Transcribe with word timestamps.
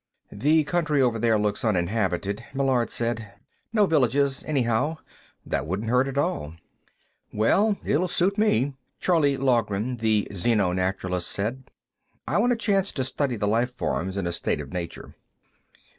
"The 0.31 0.63
country 0.63 0.99
over 0.99 1.19
there 1.19 1.37
looks 1.37 1.63
uninhabited," 1.63 2.43
Meillard 2.55 2.89
said. 2.89 3.33
"No 3.71 3.85
villages, 3.85 4.43
anyhow. 4.45 4.97
That 5.45 5.67
wouldn't 5.67 5.91
hurt, 5.91 6.07
at 6.07 6.17
all." 6.17 6.55
"Well, 7.31 7.77
it'll 7.85 8.07
suit 8.07 8.35
me," 8.35 8.73
Charley 8.99 9.37
Loughran, 9.37 9.97
the 9.97 10.27
xeno 10.31 10.73
naturalist, 10.75 11.29
said. 11.29 11.69
"I 12.27 12.39
want 12.39 12.51
a 12.51 12.55
chance 12.55 12.91
to 12.93 13.03
study 13.03 13.35
the 13.35 13.47
life 13.47 13.75
forms 13.75 14.17
in 14.17 14.25
a 14.25 14.31
state 14.31 14.59
of 14.59 14.73
nature." 14.73 15.13